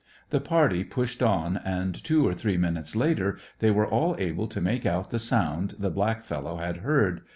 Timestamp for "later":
2.95-3.37